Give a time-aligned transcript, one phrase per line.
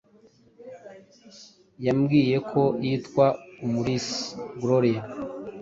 [1.85, 3.25] Yambwiye ko yitwa
[3.65, 4.17] Umulisa
[4.59, 5.01] Gloria